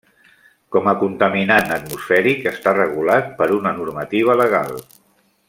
[0.75, 4.75] Com a contaminant atmosfèric està regulat per una normativa legal.